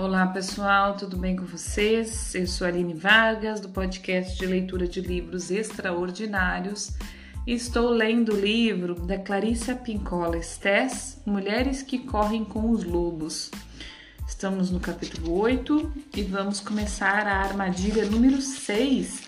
Olá 0.00 0.26
pessoal, 0.28 0.96
tudo 0.96 1.14
bem 1.18 1.36
com 1.36 1.44
vocês? 1.44 2.34
Eu 2.34 2.46
sou 2.46 2.66
Aline 2.66 2.94
Vargas, 2.94 3.60
do 3.60 3.68
podcast 3.68 4.38
de 4.38 4.46
leitura 4.46 4.88
de 4.88 4.98
livros 4.98 5.50
extraordinários. 5.50 6.92
E 7.46 7.52
estou 7.52 7.90
lendo 7.90 8.32
o 8.32 8.40
livro 8.40 8.94
da 8.94 9.18
Clarissa 9.18 9.74
Pincola 9.74 10.38
Estés, 10.38 11.20
Mulheres 11.26 11.82
que 11.82 11.98
Correm 11.98 12.46
com 12.46 12.70
os 12.70 12.82
Lobos. 12.82 13.50
Estamos 14.26 14.70
no 14.70 14.80
capítulo 14.80 15.38
8 15.38 15.92
e 16.16 16.22
vamos 16.22 16.60
começar 16.60 17.26
a 17.26 17.42
armadilha 17.42 18.06
número 18.06 18.40
6, 18.40 19.20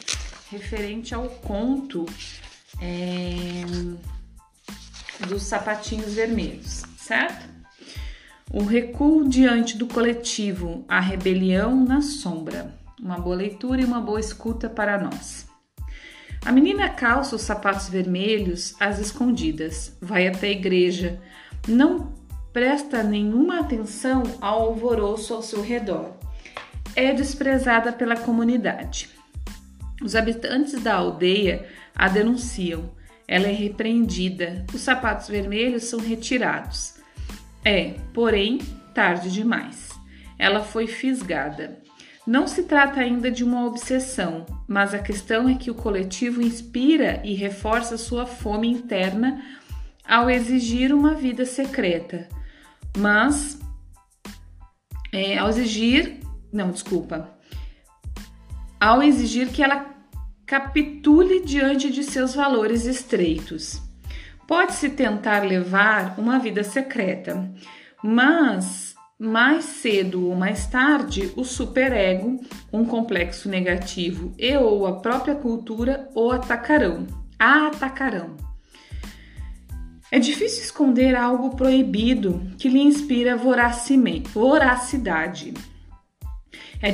referente 0.50 1.14
ao 1.14 1.28
conto 1.28 2.06
é, 2.80 3.62
dos 5.28 5.42
sapatinhos 5.42 6.14
vermelhos, 6.14 6.84
certo? 6.96 7.51
O 8.54 8.64
recuo 8.64 9.26
diante 9.26 9.78
do 9.78 9.86
coletivo, 9.86 10.84
a 10.86 11.00
rebelião 11.00 11.74
na 11.86 12.02
sombra. 12.02 12.74
Uma 13.00 13.18
boa 13.18 13.34
leitura 13.34 13.80
e 13.80 13.84
uma 13.86 13.98
boa 13.98 14.20
escuta 14.20 14.68
para 14.68 14.98
nós. 14.98 15.48
A 16.44 16.52
menina 16.52 16.90
calça 16.90 17.34
os 17.34 17.40
sapatos 17.40 17.88
vermelhos 17.88 18.74
às 18.78 18.98
escondidas, 18.98 19.96
vai 20.02 20.28
até 20.28 20.48
a 20.48 20.50
igreja, 20.50 21.18
não 21.66 22.12
presta 22.52 23.02
nenhuma 23.02 23.60
atenção 23.60 24.22
ao 24.38 24.60
alvoroço 24.64 25.32
ao 25.32 25.42
seu 25.42 25.62
redor. 25.62 26.14
É 26.94 27.14
desprezada 27.14 27.90
pela 27.90 28.16
comunidade. 28.16 29.08
Os 30.02 30.14
habitantes 30.14 30.78
da 30.82 30.96
aldeia 30.96 31.66
a 31.94 32.06
denunciam. 32.06 32.90
Ela 33.26 33.46
é 33.46 33.52
repreendida. 33.52 34.66
Os 34.74 34.82
sapatos 34.82 35.28
vermelhos 35.28 35.84
são 35.84 35.98
retirados. 35.98 37.00
É, 37.64 37.94
porém, 38.12 38.58
tarde 38.94 39.30
demais. 39.30 39.90
Ela 40.38 40.60
foi 40.60 40.86
fisgada. 40.86 41.80
Não 42.26 42.46
se 42.46 42.64
trata 42.64 43.00
ainda 43.00 43.30
de 43.30 43.42
uma 43.42 43.66
obsessão, 43.66 44.46
mas 44.68 44.94
a 44.94 44.98
questão 44.98 45.48
é 45.48 45.54
que 45.54 45.70
o 45.70 45.74
coletivo 45.74 46.40
inspira 46.40 47.20
e 47.24 47.34
reforça 47.34 47.98
sua 47.98 48.26
fome 48.26 48.68
interna 48.68 49.42
ao 50.06 50.30
exigir 50.30 50.92
uma 50.92 51.14
vida 51.14 51.44
secreta. 51.44 52.28
Mas, 52.96 53.58
é, 55.12 55.38
ao 55.38 55.48
exigir, 55.48 56.20
não, 56.52 56.70
desculpa, 56.70 57.36
ao 58.80 59.02
exigir 59.02 59.48
que 59.48 59.62
ela 59.62 59.92
capitule 60.46 61.44
diante 61.44 61.90
de 61.90 62.04
seus 62.04 62.34
valores 62.34 62.84
estreitos. 62.84 63.80
Pode-se 64.52 64.90
tentar 64.90 65.44
levar 65.44 66.18
uma 66.18 66.38
vida 66.38 66.62
secreta, 66.62 67.50
mas 68.04 68.94
mais 69.18 69.64
cedo 69.64 70.28
ou 70.28 70.36
mais 70.36 70.66
tarde 70.66 71.32
o 71.34 71.42
superego, 71.42 72.38
um 72.70 72.84
complexo 72.84 73.48
negativo 73.48 74.34
e 74.38 74.54
ou 74.54 74.86
a 74.86 75.00
própria 75.00 75.34
cultura 75.34 76.06
o 76.14 76.30
atacarão. 76.30 77.06
A 77.38 77.68
atacarão. 77.68 78.36
É 80.10 80.18
difícil 80.18 80.64
esconder 80.64 81.16
algo 81.16 81.56
proibido 81.56 82.52
que 82.58 82.68
lhe 82.68 82.82
inspira 82.82 83.34
voracidade. 83.34 85.54
É, 86.82 86.90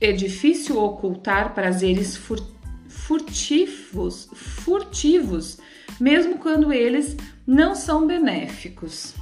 é 0.00 0.12
difícil 0.12 0.80
ocultar 0.80 1.52
prazeres 1.52 2.16
furtivos, 2.16 2.61
furtivos 3.02 4.28
mesmo 6.00 6.38
quando 6.38 6.72
eles 6.72 7.16
não 7.46 7.74
são 7.74 8.06
benéficos. 8.06 9.14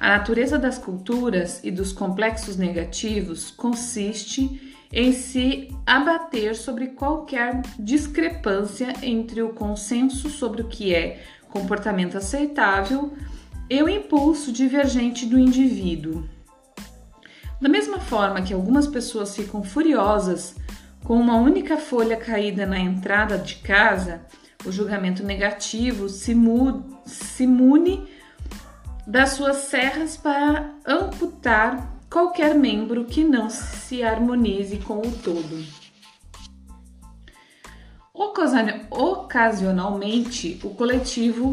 A 0.00 0.08
natureza 0.18 0.58
das 0.58 0.76
culturas 0.78 1.60
e 1.62 1.70
dos 1.70 1.92
complexos 1.92 2.56
negativos 2.56 3.50
consiste 3.50 4.74
em 4.92 5.12
se 5.12 5.68
abater 5.86 6.54
sobre 6.54 6.88
qualquer 6.88 7.62
discrepância 7.78 8.92
entre 9.02 9.42
o 9.42 9.50
consenso 9.50 10.28
sobre 10.28 10.62
o 10.62 10.68
que 10.68 10.94
é 10.94 11.22
comportamento 11.48 12.16
aceitável 12.16 13.12
e 13.70 13.82
o 13.82 13.88
impulso 13.88 14.52
divergente 14.52 15.24
do 15.24 15.38
indivíduo. 15.38 16.28
Da 17.60 17.68
mesma 17.68 17.98
forma 17.98 18.42
que 18.42 18.52
algumas 18.52 18.86
pessoas 18.86 19.34
ficam 19.34 19.62
furiosas 19.62 20.54
com 21.04 21.14
uma 21.20 21.36
única 21.36 21.76
folha 21.76 22.16
caída 22.16 22.66
na 22.66 22.80
entrada 22.80 23.36
de 23.38 23.56
casa, 23.56 24.22
o 24.64 24.72
julgamento 24.72 25.22
negativo 25.22 26.08
se, 26.08 26.34
mu 26.34 26.98
se 27.04 27.46
mune 27.46 28.08
das 29.06 29.32
suas 29.32 29.58
serras 29.58 30.16
para 30.16 30.70
amputar 30.86 31.94
qualquer 32.08 32.54
membro 32.54 33.04
que 33.04 33.22
não 33.22 33.50
se 33.50 34.02
harmonize 34.02 34.78
com 34.78 35.00
o 35.00 35.12
todo. 35.12 35.62
Ocasionalmente, 38.90 40.58
o 40.64 40.70
coletivo 40.70 41.52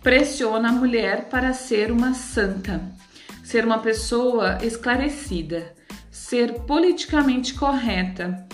pressiona 0.00 0.68
a 0.68 0.72
mulher 0.72 1.28
para 1.28 1.52
ser 1.52 1.90
uma 1.90 2.14
santa, 2.14 2.80
ser 3.42 3.64
uma 3.64 3.80
pessoa 3.80 4.58
esclarecida, 4.62 5.74
ser 6.08 6.60
politicamente 6.60 7.54
correta, 7.54 8.46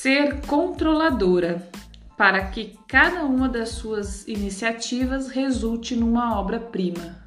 ser 0.00 0.42
controladora, 0.42 1.68
para 2.16 2.46
que 2.50 2.78
cada 2.86 3.24
uma 3.24 3.48
das 3.48 3.70
suas 3.70 4.28
iniciativas 4.28 5.28
resulte 5.28 5.96
numa 5.96 6.38
obra-prima. 6.38 7.18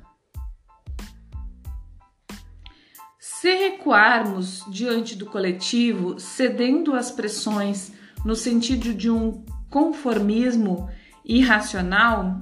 Se 3.19 3.53
recuarmos 3.53 4.63
diante 4.69 5.17
do 5.17 5.25
coletivo, 5.25 6.17
cedendo 6.17 6.93
às 6.95 7.11
pressões 7.11 7.91
no 8.23 8.37
sentido 8.37 8.93
de 8.93 9.09
um 9.09 9.43
conformismo 9.69 10.89
irracional, 11.25 12.39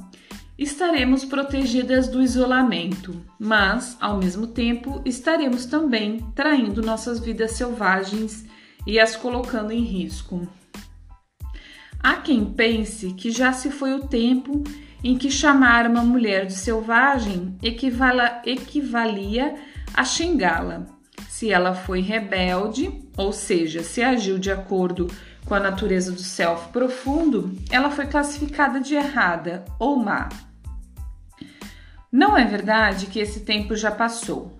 estaremos 0.55 1.25
protegidas 1.25 2.07
do 2.07 2.21
isolamento, 2.21 3.19
mas, 3.39 3.97
ao 3.99 4.19
mesmo 4.19 4.45
tempo, 4.45 5.01
estaremos 5.05 5.65
também 5.65 6.19
traindo 6.35 6.83
nossas 6.83 7.19
vidas 7.19 7.53
selvagens 7.53 8.47
e 8.85 8.99
as 8.99 9.15
colocando 9.15 9.71
em 9.71 9.83
risco. 9.83 10.47
Há 12.01 12.15
quem 12.15 12.45
pense 12.45 13.13
que 13.13 13.29
já 13.29 13.51
se 13.51 13.69
foi 13.69 13.93
o 13.93 14.07
tempo 14.07 14.63
em 15.03 15.17
que 15.17 15.31
chamar 15.31 15.87
uma 15.87 16.03
mulher 16.03 16.45
de 16.45 16.53
selvagem 16.53 17.57
equivala, 17.61 18.41
equivalia 18.45 19.55
a 19.93 20.03
xingá-la. 20.03 20.85
Se 21.27 21.51
ela 21.51 21.73
foi 21.73 22.01
rebelde, 22.01 22.91
ou 23.17 23.31
seja, 23.31 23.81
se 23.83 24.01
agiu 24.01 24.37
de 24.37 24.51
acordo 24.51 25.07
com 25.45 25.55
a 25.55 25.59
natureza 25.59 26.11
do 26.11 26.21
self 26.21 26.69
profundo, 26.69 27.55
ela 27.71 27.89
foi 27.89 28.07
classificada 28.07 28.79
de 28.79 28.95
errada 28.95 29.65
ou 29.79 29.95
má. 29.95 30.29
Não 32.11 32.37
é 32.37 32.43
verdade 32.43 33.05
que 33.05 33.19
esse 33.19 33.41
tempo 33.41 33.75
já 33.75 33.91
passou. 33.91 34.58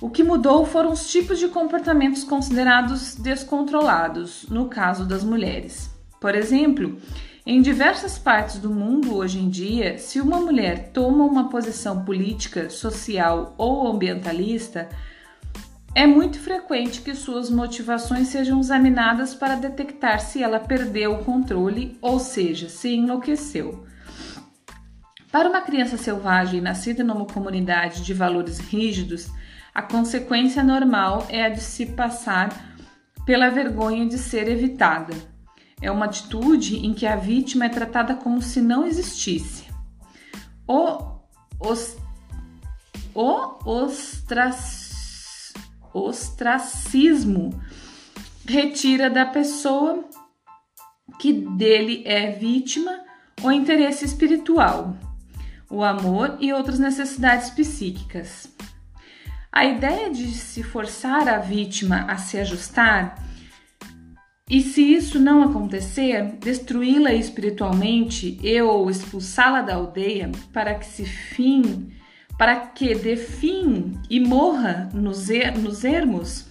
O 0.00 0.10
que 0.10 0.22
mudou 0.22 0.66
foram 0.66 0.92
os 0.92 1.10
tipos 1.10 1.38
de 1.38 1.48
comportamentos 1.48 2.22
considerados 2.22 3.14
descontrolados, 3.14 4.46
no 4.50 4.68
caso 4.68 5.06
das 5.06 5.24
mulheres. 5.24 5.90
Por 6.20 6.34
exemplo, 6.34 6.98
em 7.46 7.62
diversas 7.62 8.18
partes 8.18 8.58
do 8.58 8.70
mundo 8.70 9.16
hoje 9.16 9.38
em 9.38 9.48
dia, 9.48 9.96
se 9.98 10.20
uma 10.20 10.38
mulher 10.38 10.90
toma 10.92 11.24
uma 11.24 11.48
posição 11.48 12.04
política, 12.04 12.68
social 12.68 13.54
ou 13.56 13.86
ambientalista, 13.86 14.88
é 15.94 16.06
muito 16.06 16.38
frequente 16.38 17.00
que 17.00 17.14
suas 17.14 17.48
motivações 17.48 18.28
sejam 18.28 18.60
examinadas 18.60 19.34
para 19.34 19.54
detectar 19.54 20.20
se 20.20 20.42
ela 20.42 20.60
perdeu 20.60 21.14
o 21.14 21.24
controle, 21.24 21.96
ou 22.02 22.18
seja, 22.18 22.68
se 22.68 22.94
enlouqueceu. 22.94 23.86
Para 25.32 25.48
uma 25.48 25.62
criança 25.62 25.96
selvagem 25.96 26.60
nascida 26.60 27.02
numa 27.02 27.24
comunidade 27.24 28.04
de 28.04 28.12
valores 28.12 28.58
rígidos, 28.58 29.30
a 29.76 29.82
consequência 29.82 30.64
normal 30.64 31.26
é 31.28 31.44
a 31.44 31.48
de 31.48 31.60
se 31.60 31.86
passar 31.86 32.76
pela 33.24 33.50
vergonha 33.50 34.06
de 34.06 34.16
ser 34.16 34.48
evitada 34.48 35.14
é 35.80 35.90
uma 35.90 36.06
atitude 36.06 36.76
em 36.86 36.94
que 36.94 37.06
a 37.06 37.16
vítima 37.16 37.66
é 37.66 37.68
tratada 37.68 38.14
como 38.14 38.40
se 38.40 38.60
não 38.60 38.86
existisse. 38.86 39.66
O, 40.66 41.20
os, 41.60 41.96
o 43.14 43.70
ostrac, 43.70 44.56
ostracismo 45.92 47.50
retira 48.46 49.10
da 49.10 49.26
pessoa 49.26 50.04
que 51.20 51.32
dele 51.32 52.02
é 52.06 52.32
vítima 52.32 53.04
o 53.42 53.52
interesse 53.52 54.04
espiritual, 54.04 54.96
o 55.70 55.84
amor 55.84 56.36
e 56.40 56.52
outras 56.52 56.78
necessidades 56.78 57.50
psíquicas. 57.50 58.55
A 59.52 59.64
ideia 59.64 60.10
de 60.10 60.26
se 60.32 60.62
forçar 60.62 61.28
a 61.28 61.38
vítima 61.38 62.04
a 62.08 62.16
se 62.16 62.38
ajustar 62.38 63.26
e 64.48 64.60
se 64.60 64.80
isso 64.80 65.18
não 65.18 65.42
acontecer, 65.42 66.22
destruí-la 66.38 67.12
espiritualmente 67.12 68.38
e 68.40 68.62
ou 68.62 68.88
expulsá-la 68.88 69.60
da 69.60 69.74
aldeia 69.74 70.30
para 70.52 70.76
que 70.76 70.86
se 70.86 71.04
fim, 71.04 71.90
para 72.38 72.54
que 72.54 72.94
dê 72.94 73.16
fim 73.16 74.00
e 74.08 74.20
morra 74.20 74.88
nos, 74.94 75.30
er 75.30 75.58
nos 75.58 75.82
ermos? 75.82 76.46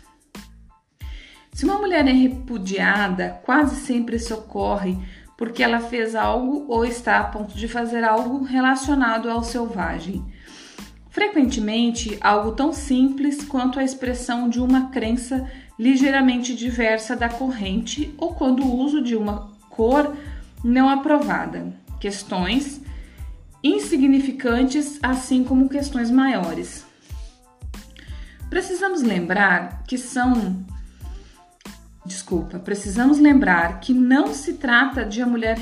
Se 1.54 1.64
uma 1.64 1.78
mulher 1.78 2.06
é 2.06 2.12
repudiada, 2.12 3.40
quase 3.46 3.78
sempre 3.78 4.18
isso 4.18 4.34
ocorre 4.34 4.98
porque 5.38 5.64
ela 5.64 5.80
fez 5.80 6.16
algo 6.16 6.66
ou 6.68 6.84
está 6.84 7.20
a 7.20 7.24
ponto 7.24 7.56
de 7.56 7.70
fazer 7.70 8.04
algo 8.04 8.44
relacionado 8.44 9.30
ao 9.30 9.42
selvagem. 9.42 10.22
Frequentemente, 11.16 12.18
algo 12.20 12.52
tão 12.52 12.74
simples 12.74 13.42
quanto 13.46 13.80
a 13.80 13.84
expressão 13.86 14.50
de 14.50 14.60
uma 14.60 14.90
crença 14.90 15.50
ligeiramente 15.80 16.54
diversa 16.54 17.16
da 17.16 17.30
corrente 17.30 18.14
ou 18.18 18.36
quando 18.36 18.64
o 18.64 18.76
uso 18.76 19.02
de 19.02 19.16
uma 19.16 19.50
cor 19.70 20.14
não 20.62 20.90
aprovada. 20.90 21.74
Questões 22.02 22.82
insignificantes, 23.64 25.00
assim 25.02 25.46
como 25.46 25.70
questões 25.70 26.12
maiores. 26.12 26.86
Precisamos 28.50 29.02
lembrar 29.02 29.84
que 29.88 29.98
são 29.98 30.66
Desculpa, 32.06 32.60
precisamos 32.60 33.20
lembrar 33.20 33.80
que 33.80 33.94
não 33.94 34.34
se 34.34 34.56
trata 34.56 35.06
de 35.06 35.22
a 35.22 35.26
mulher 35.26 35.58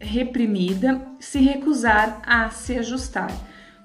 reprimida 0.00 1.06
se 1.20 1.38
recusar 1.38 2.22
a 2.26 2.48
se 2.48 2.78
ajustar, 2.78 3.30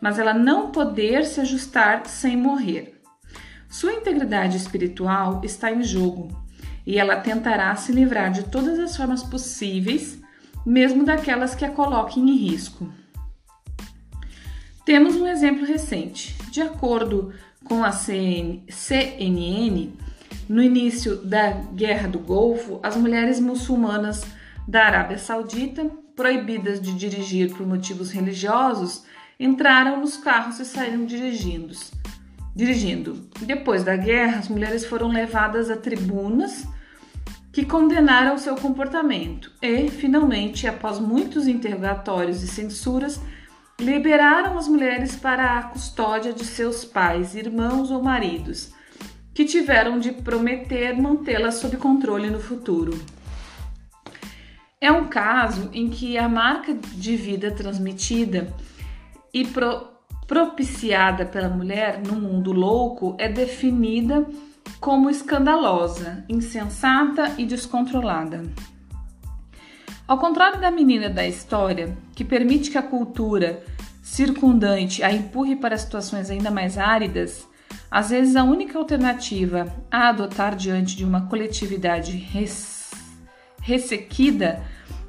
mas 0.01 0.17
ela 0.17 0.33
não 0.33 0.71
poder 0.71 1.23
se 1.25 1.39
ajustar 1.39 2.07
sem 2.07 2.35
morrer. 2.35 2.99
Sua 3.69 3.93
integridade 3.93 4.57
espiritual 4.57 5.41
está 5.45 5.71
em 5.71 5.83
jogo 5.83 6.29
e 6.85 6.97
ela 6.97 7.15
tentará 7.17 7.73
se 7.75 7.91
livrar 7.91 8.31
de 8.31 8.43
todas 8.43 8.79
as 8.79 8.97
formas 8.97 9.21
possíveis, 9.23 10.19
mesmo 10.65 11.05
daquelas 11.05 11.53
que 11.53 11.63
a 11.63 11.69
coloquem 11.69 12.29
em 12.29 12.35
risco. 12.35 12.91
Temos 14.83 15.15
um 15.15 15.27
exemplo 15.27 15.65
recente. 15.65 16.35
De 16.49 16.61
acordo 16.61 17.31
com 17.63 17.83
a 17.83 17.91
CNN, 17.91 18.63
no 20.49 20.61
início 20.61 21.15
da 21.17 21.51
Guerra 21.51 22.07
do 22.09 22.19
Golfo, 22.19 22.79
as 22.83 22.97
mulheres 22.97 23.39
muçulmanas 23.39 24.25
da 24.67 24.85
Arábia 24.85 25.17
Saudita, 25.17 25.89
proibidas 26.15 26.81
de 26.81 26.93
dirigir 26.93 27.53
por 27.55 27.65
motivos 27.65 28.11
religiosos, 28.11 29.05
entraram 29.43 29.99
nos 29.99 30.17
carros 30.17 30.59
e 30.59 30.65
saíram 30.65 31.05
dirigindo. 31.05 31.75
dirigindo. 32.55 33.29
Depois 33.41 33.83
da 33.83 33.95
guerra, 33.95 34.39
as 34.39 34.47
mulheres 34.47 34.85
foram 34.85 35.07
levadas 35.07 35.69
a 35.69 35.75
tribunas 35.75 36.67
que 37.51 37.65
condenaram 37.65 38.37
seu 38.37 38.55
comportamento 38.55 39.51
e, 39.61 39.89
finalmente, 39.89 40.67
após 40.67 40.99
muitos 40.99 41.47
interrogatórios 41.47 42.43
e 42.43 42.47
censuras, 42.47 43.19
liberaram 43.79 44.57
as 44.57 44.67
mulheres 44.67 45.15
para 45.15 45.57
a 45.57 45.63
custódia 45.63 46.31
de 46.31 46.45
seus 46.45 46.85
pais, 46.85 47.35
irmãos 47.35 47.89
ou 47.89 48.01
maridos 48.01 48.71
que 49.33 49.45
tiveram 49.45 49.97
de 49.97 50.11
prometer 50.11 50.99
mantê-la 50.99 51.51
sob 51.51 51.77
controle 51.77 52.29
no 52.29 52.39
futuro. 52.39 52.99
É 54.79 54.91
um 54.91 55.07
caso 55.07 55.69
em 55.73 55.89
que 55.89 56.17
a 56.17 56.27
marca 56.27 56.73
de 56.73 57.15
vida 57.15 57.51
transmitida 57.51 58.53
e 59.33 59.45
pro, 59.45 59.87
propiciada 60.27 61.25
pela 61.25 61.49
mulher 61.49 62.01
no 62.05 62.15
mundo 62.15 62.51
louco 62.51 63.15
é 63.17 63.27
definida 63.29 64.25
como 64.79 65.09
escandalosa, 65.09 66.23
insensata 66.27 67.35
e 67.37 67.45
descontrolada. 67.45 68.43
Ao 70.07 70.17
contrário 70.17 70.59
da 70.59 70.71
menina 70.71 71.09
da 71.09 71.25
história, 71.27 71.95
que 72.15 72.25
permite 72.25 72.69
que 72.71 72.77
a 72.77 72.83
cultura 72.83 73.63
circundante 74.01 75.03
a 75.03 75.11
empurre 75.11 75.55
para 75.55 75.77
situações 75.77 76.29
ainda 76.29 76.51
mais 76.51 76.77
áridas, 76.77 77.47
às 77.89 78.09
vezes, 78.09 78.35
a 78.35 78.43
única 78.43 78.77
alternativa 78.77 79.67
a 79.91 80.09
adotar 80.09 80.55
diante 80.55 80.95
de 80.95 81.03
uma 81.03 81.27
coletividade 81.27 82.15
res 82.15 82.91
ressequida 83.61 84.63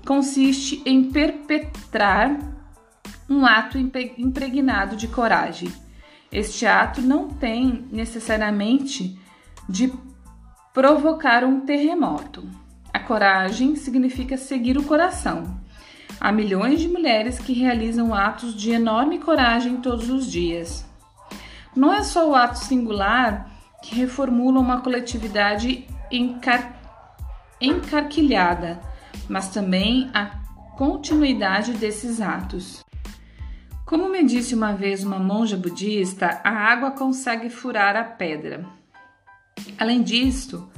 consiste 0.04 0.82
em 0.84 1.10
perpetrar 1.10 2.38
um 3.32 3.46
ato 3.46 3.78
impregnado 3.78 4.94
de 4.94 5.08
coragem. 5.08 5.72
Este 6.30 6.66
ato 6.66 7.00
não 7.00 7.28
tem 7.28 7.86
necessariamente 7.90 9.18
de 9.68 9.92
provocar 10.72 11.44
um 11.44 11.60
terremoto. 11.60 12.46
A 12.92 12.98
coragem 12.98 13.74
significa 13.74 14.36
seguir 14.36 14.76
o 14.76 14.84
coração. 14.84 15.60
Há 16.20 16.30
milhões 16.30 16.80
de 16.80 16.88
mulheres 16.88 17.38
que 17.38 17.52
realizam 17.52 18.14
atos 18.14 18.54
de 18.54 18.70
enorme 18.70 19.18
coragem 19.18 19.78
todos 19.78 20.10
os 20.10 20.30
dias. 20.30 20.86
Não 21.74 21.92
é 21.92 22.02
só 22.02 22.28
o 22.30 22.34
ato 22.34 22.58
singular 22.58 23.50
que 23.82 23.94
reformula 23.94 24.60
uma 24.60 24.82
coletividade 24.82 25.86
encar... 26.10 26.76
encarquilhada, 27.60 28.80
mas 29.28 29.48
também 29.48 30.10
a 30.12 30.26
continuidade 30.76 31.72
desses 31.72 32.20
atos. 32.20 32.84
Como 33.84 34.08
me 34.08 34.24
disse 34.24 34.54
uma 34.54 34.72
vez 34.72 35.04
uma 35.04 35.18
monja 35.18 35.56
budista, 35.56 36.40
a 36.44 36.50
água 36.50 36.92
consegue 36.92 37.50
furar 37.50 37.96
a 37.96 38.04
pedra. 38.04 38.64
Além 39.76 40.02
disso, 40.02 40.70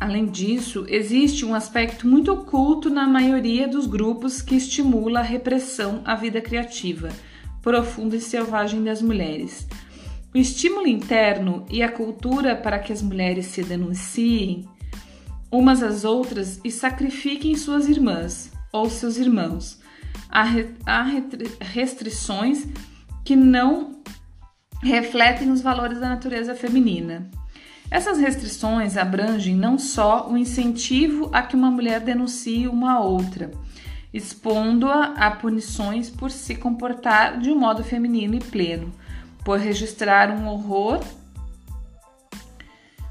além 0.00 0.26
disso, 0.26 0.86
existe 0.88 1.44
um 1.44 1.54
aspecto 1.54 2.06
muito 2.06 2.32
oculto 2.32 2.88
na 2.88 3.06
maioria 3.06 3.66
dos 3.66 3.86
grupos 3.86 4.40
que 4.40 4.54
estimula 4.54 5.20
a 5.20 5.22
repressão 5.22 6.00
à 6.04 6.14
vida 6.14 6.40
criativa, 6.40 7.08
profunda 7.60 8.16
e 8.16 8.20
selvagem 8.20 8.82
das 8.82 9.02
mulheres. 9.02 9.66
O 10.34 10.38
estímulo 10.38 10.86
interno 10.86 11.66
e 11.68 11.82
a 11.82 11.92
cultura 11.92 12.56
para 12.56 12.78
que 12.78 12.92
as 12.92 13.02
mulheres 13.02 13.46
se 13.46 13.62
denunciem 13.62 14.66
umas 15.50 15.82
às 15.82 16.04
outras 16.04 16.58
e 16.64 16.70
sacrifiquem 16.70 17.54
suas 17.54 17.86
irmãs 17.86 18.50
ou 18.72 18.88
seus 18.88 19.18
irmãos. 19.18 19.81
Há, 20.32 21.02
restrições 21.60 22.66
que 23.22 23.36
não 23.36 24.00
refletem 24.82 25.50
os 25.50 25.60
valores 25.60 26.00
da 26.00 26.08
natureza 26.08 26.54
feminina. 26.54 27.30
Essas 27.90 28.18
restrições 28.18 28.96
abrangem 28.96 29.54
não 29.54 29.78
só 29.78 30.26
o 30.30 30.38
incentivo 30.38 31.28
a 31.30 31.42
que 31.42 31.54
uma 31.54 31.70
mulher 31.70 32.00
denuncie 32.00 32.66
uma 32.66 32.98
outra, 33.00 33.50
expondo-a 34.14 35.12
a 35.14 35.30
punições 35.30 36.08
por 36.08 36.30
se 36.30 36.54
comportar 36.54 37.38
de 37.38 37.50
um 37.50 37.58
modo 37.58 37.84
feminino 37.84 38.34
e 38.34 38.40
pleno, 38.40 38.90
por 39.44 39.58
registrar 39.58 40.30
um 40.30 40.46
horror 40.46 41.00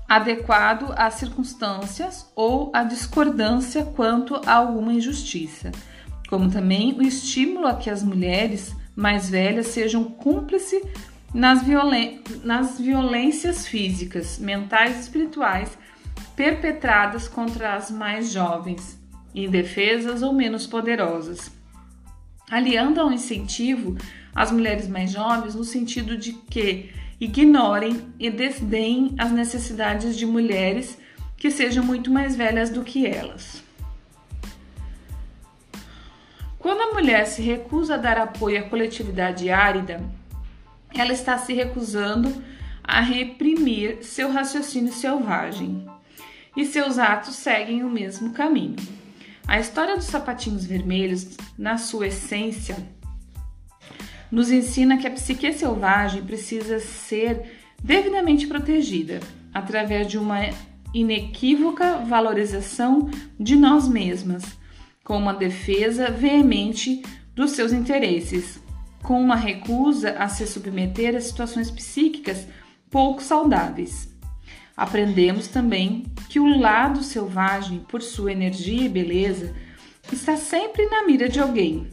adequado 0.10 0.92
às 0.98 1.14
circunstâncias 1.14 2.30
ou 2.36 2.72
à 2.74 2.84
discordância 2.84 3.86
quanto 3.86 4.36
a 4.46 4.56
alguma 4.56 4.94
injustiça, 4.94 5.72
como 6.32 6.50
também 6.50 6.94
o 6.98 7.02
estímulo 7.02 7.68
a 7.68 7.76
que 7.76 7.90
as 7.90 8.02
mulheres 8.02 8.74
mais 8.96 9.30
velhas 9.30 9.68
sejam 9.68 10.06
cúmplices 10.06 10.82
nas, 11.34 11.62
violen 11.62 12.22
nas 12.46 12.80
violências 12.80 13.68
físicas, 13.68 14.40
mentais 14.40 14.96
e 14.96 15.00
espirituais 15.02 15.78
perpetradas 16.34 17.28
contra 17.28 17.76
as 17.76 17.92
mais 17.92 18.32
jovens, 18.32 18.98
indefesas 19.36 20.22
ou 20.22 20.32
menos 20.32 20.66
poderosas, 20.66 21.52
aliando 22.50 23.02
ao 23.02 23.12
incentivo 23.12 23.98
as 24.34 24.54
mulheres 24.54 24.88
mais 24.88 25.12
jovens 25.12 25.54
no 25.54 25.66
sentido 25.66 26.16
de 26.16 26.32
que 26.32 26.92
ignorem 27.20 28.04
e 28.18 28.30
desdenhem 28.30 29.14
as 29.18 29.34
necessidades 29.34 30.16
de 30.16 30.26
mulheres 30.26 30.98
que 31.36 31.52
sejam 31.52 31.84
muito 31.84 32.10
mais 32.10 32.38
velhas 32.38 32.70
do 32.70 32.84
que 32.84 33.06
elas. 33.06 33.70
Quando 36.62 36.82
a 36.82 36.94
mulher 36.94 37.26
se 37.26 37.42
recusa 37.42 37.96
a 37.96 37.98
dar 37.98 38.20
apoio 38.20 38.60
à 38.60 38.70
coletividade 38.70 39.50
árida, 39.50 40.00
ela 40.94 41.12
está 41.12 41.36
se 41.36 41.54
recusando 41.54 42.32
a 42.84 43.02
reprimir 43.02 44.04
seu 44.04 44.32
raciocínio 44.32 44.94
selvagem, 44.94 45.84
e 46.56 46.64
seus 46.64 47.00
atos 47.00 47.36
seguem 47.38 47.84
o 47.84 47.90
mesmo 47.90 48.32
caminho. 48.32 48.76
A 49.48 49.60
história 49.60 49.96
dos 49.96 50.06
sapatinhos 50.06 50.64
vermelhos, 50.64 51.36
na 51.58 51.80
sua 51.80 52.08
essência, 52.08 52.78
nos 54.32 54.52
ensina 54.52 54.98
que 54.98 55.08
a 55.08 55.12
psique 55.12 55.52
selvagem 55.54 56.24
precisa 56.24 56.80
ser 56.80 57.58
devidamente 57.82 58.46
protegida 58.46 59.20
através 59.52 60.06
de 60.06 60.20
uma 60.20 60.42
inequívoca 60.94 61.98
valorização 61.98 63.10
de 63.40 63.56
nós 63.56 63.88
mesmas, 63.88 64.61
com 65.12 65.18
uma 65.18 65.34
defesa 65.34 66.10
veemente 66.10 67.04
dos 67.36 67.52
seus 67.52 67.74
interesses, 67.74 68.64
com 69.04 69.22
uma 69.22 69.36
recusa 69.36 70.12
a 70.12 70.30
se 70.30 70.48
submeter 70.48 71.18
a 71.18 71.20
situações 71.20 71.70
psíquicas 71.70 72.48
pouco 72.90 73.22
saudáveis. 73.22 74.10
Aprendemos 74.78 75.50
também 75.50 76.06
que 76.30 76.40
o 76.40 76.58
lado 76.58 77.04
selvagem, 77.04 77.80
por 77.90 78.02
sua 78.02 78.32
energia 78.32 78.84
e 78.84 78.88
beleza, 78.88 79.54
está 80.14 80.38
sempre 80.38 80.86
na 80.86 81.06
mira 81.06 81.28
de 81.28 81.42
alguém, 81.42 81.88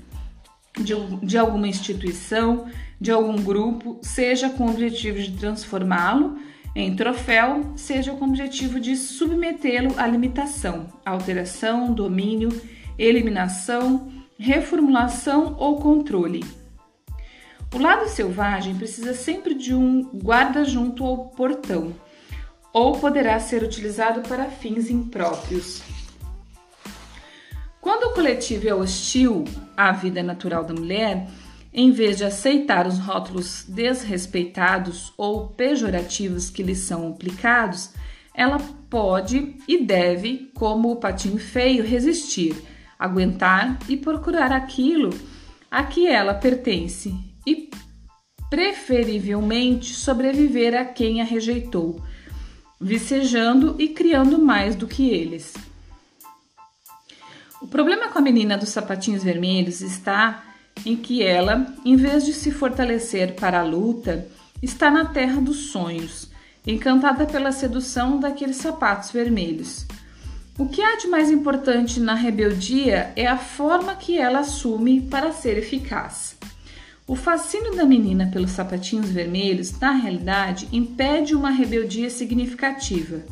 de, 0.78 0.94
de 1.20 1.36
alguma 1.36 1.66
instituição, 1.66 2.66
de 3.00 3.10
algum 3.10 3.42
grupo, 3.42 3.98
seja 4.00 4.48
com 4.48 4.66
o 4.66 4.70
objetivo 4.70 5.18
de 5.18 5.32
transformá-lo 5.32 6.38
em 6.72 6.94
troféu, 6.94 7.72
seja 7.74 8.12
com 8.12 8.26
o 8.26 8.28
objetivo 8.28 8.78
de 8.78 8.94
submetê-lo 8.94 9.92
à 9.96 10.06
limitação, 10.06 10.86
alteração, 11.04 11.92
domínio, 11.92 12.50
eliminação, 12.98 14.10
reformulação 14.38 15.56
ou 15.58 15.76
controle. 15.76 16.44
O 17.74 17.78
lado 17.78 18.08
selvagem 18.08 18.74
precisa 18.74 19.12
sempre 19.12 19.54
de 19.54 19.74
um 19.74 20.02
guarda 20.04 20.64
junto 20.64 21.04
ao 21.04 21.26
portão, 21.28 21.94
ou 22.72 22.98
poderá 22.98 23.38
ser 23.38 23.62
utilizado 23.62 24.22
para 24.22 24.46
fins 24.46 24.90
impróprios. 24.90 25.82
Quando 27.80 28.10
o 28.10 28.14
coletivo 28.14 28.68
é 28.68 28.74
hostil 28.74 29.44
à 29.76 29.92
vida 29.92 30.22
natural 30.22 30.64
da 30.64 30.74
mulher, 30.74 31.28
em 31.72 31.90
vez 31.90 32.16
de 32.16 32.24
aceitar 32.24 32.86
os 32.86 32.98
rótulos 32.98 33.64
desrespeitados 33.68 35.12
ou 35.16 35.48
pejorativos 35.48 36.50
que 36.50 36.62
lhe 36.62 36.74
são 36.74 37.08
aplicados, 37.08 37.90
ela 38.34 38.58
pode 38.88 39.56
e 39.66 39.84
deve, 39.84 40.50
como 40.54 40.90
o 40.90 40.96
patinho 40.96 41.38
feio, 41.38 41.84
resistir, 41.84 42.56
aguentar 42.98 43.78
e 43.88 43.96
procurar 43.96 44.52
aquilo 44.52 45.10
a 45.70 45.82
que 45.84 46.06
ela 46.06 46.34
pertence 46.34 47.14
e, 47.46 47.70
preferivelmente, 48.50 49.94
sobreviver 49.94 50.74
a 50.74 50.84
quem 50.84 51.20
a 51.20 51.24
rejeitou, 51.24 52.02
vicejando 52.80 53.76
e 53.78 53.88
criando 53.88 54.38
mais 54.38 54.74
do 54.74 54.86
que 54.86 55.10
eles. 55.10 55.54
O 57.60 57.66
problema 57.66 58.08
com 58.08 58.18
a 58.18 58.22
menina 58.22 58.56
dos 58.56 58.70
sapatinhos 58.70 59.22
vermelhos 59.22 59.80
está 59.80 60.44
em 60.86 60.96
que 60.96 61.22
ela, 61.22 61.74
em 61.84 61.96
vez 61.96 62.24
de 62.24 62.32
se 62.32 62.50
fortalecer 62.50 63.34
para 63.34 63.60
a 63.60 63.64
luta, 63.64 64.28
está 64.62 64.90
na 64.90 65.06
terra 65.06 65.40
dos 65.40 65.70
sonhos, 65.70 66.30
encantada 66.66 67.26
pela 67.26 67.52
sedução 67.52 68.18
daqueles 68.18 68.56
sapatos 68.56 69.10
vermelhos. 69.10 69.86
O 70.58 70.66
que 70.66 70.82
há 70.82 70.96
de 70.96 71.06
mais 71.06 71.30
importante 71.30 72.00
na 72.00 72.14
rebeldia 72.14 73.12
é 73.14 73.28
a 73.28 73.38
forma 73.38 73.94
que 73.94 74.18
ela 74.18 74.40
assume 74.40 75.00
para 75.00 75.30
ser 75.30 75.56
eficaz. 75.56 76.36
O 77.06 77.14
fascínio 77.14 77.76
da 77.76 77.84
menina 77.84 78.28
pelos 78.32 78.50
sapatinhos 78.50 79.08
vermelhos, 79.08 79.78
na 79.78 79.92
realidade, 79.92 80.68
impede 80.72 81.32
uma 81.32 81.50
rebeldia 81.50 82.10
significativa, 82.10 83.22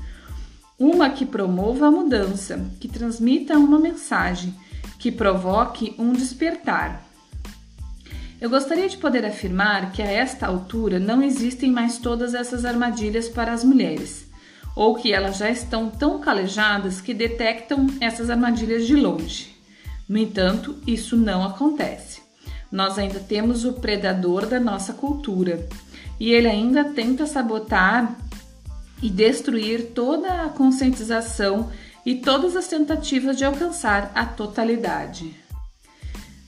uma 0.79 1.11
que 1.11 1.27
promova 1.27 1.89
a 1.89 1.91
mudança, 1.91 2.65
que 2.79 2.87
transmita 2.87 3.59
uma 3.59 3.81
mensagem, 3.81 4.55
que 4.97 5.11
provoque 5.11 5.97
um 5.99 6.13
despertar. 6.13 7.05
Eu 8.41 8.49
gostaria 8.49 8.89
de 8.89 8.99
poder 8.99 9.25
afirmar 9.27 9.91
que 9.91 10.01
a 10.01 10.07
esta 10.07 10.47
altura 10.47 11.01
não 11.01 11.21
existem 11.21 11.73
mais 11.73 11.99
todas 11.99 12.35
essas 12.35 12.65
armadilhas 12.65 13.29
para 13.29 13.53
as 13.53 13.65
mulheres, 13.65 14.26
ou 14.77 14.95
que 14.95 15.13
elas 15.13 15.39
já 15.39 15.51
estão 15.51 15.89
tão 15.89 16.21
calejadas 16.21 17.01
que 17.01 17.15
detectam 17.15 17.87
essas 17.99 18.29
armadilhas 18.29 18.87
de 18.87 18.95
longe. 18.95 19.57
No 20.07 20.19
entanto, 20.19 20.77
isso 20.87 21.17
não 21.17 21.43
acontece. 21.43 22.21
Nós 22.71 22.99
ainda 22.99 23.19
temos 23.19 23.65
o 23.65 23.73
predador 23.73 24.47
da 24.47 24.61
nossa 24.61 24.93
cultura 24.93 25.67
e 26.21 26.31
ele 26.31 26.47
ainda 26.47 26.85
tenta 26.85 27.27
sabotar 27.27 28.17
e 29.03 29.09
destruir 29.09 29.93
toda 29.95 30.45
a 30.45 30.49
conscientização 30.51 31.71
e 32.05 32.17
todas 32.17 32.55
as 32.55 32.69
tentativas 32.69 33.37
de 33.37 33.45
alcançar 33.45 34.13
a 34.15 34.27
totalidade. 34.27 35.35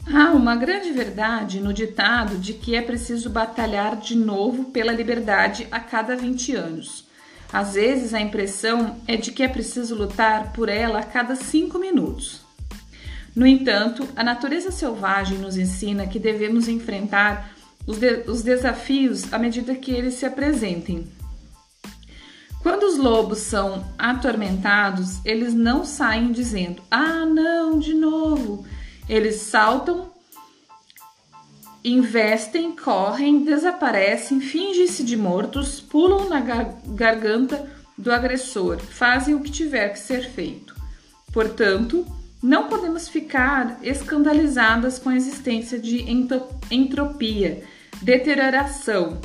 Há 0.06 0.32
uma 0.32 0.54
grande 0.54 0.90
verdade 0.92 1.61
no 1.61 1.73
ditado 1.73 2.38
de 2.38 2.54
que 2.54 2.75
é 2.75 2.82
preciso 2.82 3.28
batalhar 3.28 3.97
de 3.97 4.14
novo 4.16 4.64
pela 4.66 4.92
liberdade 4.92 5.66
a 5.70 5.80
cada 5.80 6.16
20 6.16 6.54
anos. 6.54 7.08
Às 7.52 7.75
vezes 7.75 8.12
a 8.12 8.21
impressão 8.21 8.97
é 9.07 9.17
de 9.17 9.33
que 9.33 9.43
é 9.43 9.49
preciso 9.49 9.95
lutar 9.95 10.52
por 10.52 10.69
ela 10.69 11.00
a 11.00 11.05
cada 11.05 11.35
5 11.35 11.78
minutos. 11.78 12.43
No 13.35 13.47
entanto, 13.47 14.07
a 14.17 14.25
natureza 14.25 14.71
selvagem 14.71 15.38
nos 15.38 15.57
ensina 15.57 16.07
que 16.07 16.19
devemos 16.19 16.69
enfrentar 16.69 17.52
os, 17.87 17.99
de 17.99 18.25
os 18.28 18.43
desafios 18.43 19.33
à 19.33 19.38
medida 19.38 19.75
que 19.75 19.90
eles 19.90 20.14
se 20.14 20.26
apresentem. 20.26 21.07
Quando 22.62 22.83
os 22.83 22.99
lobos 22.99 23.38
são 23.38 23.85
atormentados, 23.97 25.25
eles 25.25 25.55
não 25.55 25.85
saem 25.85 26.33
dizendo: 26.33 26.83
Ah, 26.90 27.25
não, 27.25 27.78
de 27.78 27.95
novo 27.95 28.67
eles 29.09 29.37
saltam, 29.37 30.08
investem, 31.90 32.73
correm, 32.73 33.45
desaparecem, 33.45 34.40
fingem-se 34.40 35.04
de 35.04 35.16
mortos, 35.16 35.80
pulam 35.80 36.28
na 36.28 36.40
gar 36.40 36.75
garganta 36.87 37.71
do 37.97 38.12
agressor, 38.12 38.78
fazem 38.78 39.35
o 39.35 39.40
que 39.40 39.50
tiver 39.50 39.88
que 39.90 39.99
ser 39.99 40.28
feito. 40.28 40.75
Portanto, 41.33 42.07
não 42.42 42.68
podemos 42.68 43.09
ficar 43.09 43.78
escandalizadas 43.83 44.99
com 44.99 45.09
a 45.09 45.16
existência 45.16 45.78
de 45.78 46.04
entropia, 46.71 47.64
deterioração, 48.00 49.21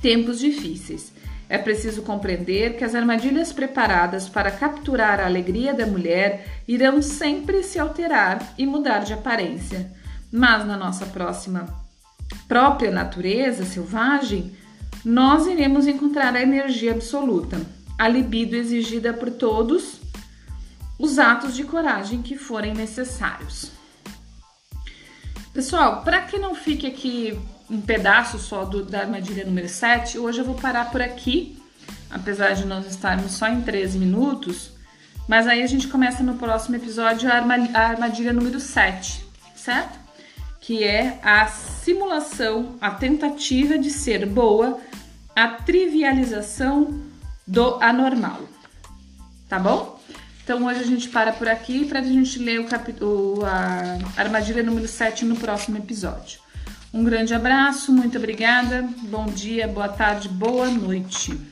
tempos 0.00 0.40
difíceis. 0.40 1.12
É 1.48 1.58
preciso 1.58 2.02
compreender 2.02 2.76
que 2.76 2.84
as 2.84 2.94
armadilhas 2.94 3.52
preparadas 3.52 4.28
para 4.28 4.50
capturar 4.50 5.20
a 5.20 5.26
alegria 5.26 5.74
da 5.74 5.86
mulher 5.86 6.62
irão 6.66 7.02
sempre 7.02 7.62
se 7.62 7.78
alterar 7.78 8.54
e 8.56 8.66
mudar 8.66 9.00
de 9.00 9.12
aparência. 9.12 9.92
Mas 10.32 10.66
na 10.66 10.78
nossa 10.78 11.04
próxima 11.06 11.81
própria 12.48 12.90
natureza 12.90 13.64
selvagem, 13.64 14.56
nós 15.04 15.46
iremos 15.46 15.86
encontrar 15.86 16.34
a 16.34 16.42
energia 16.42 16.92
absoluta, 16.92 17.60
a 17.98 18.08
libido 18.08 18.54
exigida 18.54 19.12
por 19.12 19.30
todos 19.30 20.00
os 20.98 21.18
atos 21.18 21.54
de 21.54 21.64
coragem 21.64 22.22
que 22.22 22.36
forem 22.36 22.74
necessários. 22.74 23.72
Pessoal, 25.52 26.02
para 26.02 26.22
que 26.22 26.38
não 26.38 26.54
fique 26.54 26.86
aqui 26.86 27.38
um 27.68 27.80
pedaço 27.80 28.38
só 28.38 28.64
do, 28.64 28.84
da 28.84 29.00
armadilha 29.00 29.44
número 29.44 29.68
7, 29.68 30.18
hoje 30.18 30.38
eu 30.38 30.44
vou 30.44 30.54
parar 30.54 30.90
por 30.90 31.02
aqui, 31.02 31.58
apesar 32.10 32.52
de 32.52 32.64
nós 32.64 32.86
estarmos 32.86 33.32
só 33.32 33.48
em 33.48 33.60
13 33.62 33.98
minutos, 33.98 34.72
mas 35.28 35.46
aí 35.46 35.62
a 35.62 35.66
gente 35.66 35.88
começa 35.88 36.22
no 36.22 36.34
próximo 36.34 36.76
episódio 36.76 37.30
a, 37.30 37.36
armadilha 37.80 38.32
número 38.32 38.60
7, 38.60 39.24
certo? 39.54 40.01
Que 40.62 40.82
é 40.82 41.20
a 41.22 41.46
simulação, 41.46 42.76
a 42.80 42.90
tentativa 42.90 43.76
de 43.76 43.90
ser 43.90 44.24
boa, 44.24 44.80
a 45.36 45.48
trivialização 45.48 47.02
do 47.46 47.74
anormal, 47.82 48.40
tá 49.48 49.58
bom? 49.58 50.00
Então 50.42 50.64
hoje 50.64 50.80
a 50.80 50.86
gente 50.86 51.08
para 51.08 51.32
por 51.32 51.48
aqui 51.48 51.84
para 51.84 52.00
a 52.00 52.02
gente 52.02 52.38
ler 52.38 52.60
o, 52.60 52.66
capítulo, 52.66 53.44
a 53.44 53.98
armadilha 54.16 54.62
número 54.62 54.88
7 54.88 55.24
no 55.24 55.36
próximo 55.36 55.76
episódio. 55.76 56.40
Um 56.94 57.04
grande 57.04 57.34
abraço, 57.34 57.92
muito 57.92 58.16
obrigada, 58.18 58.88
bom 59.02 59.26
dia, 59.26 59.68
boa 59.68 59.88
tarde, 59.88 60.28
boa 60.28 60.68
noite. 60.68 61.51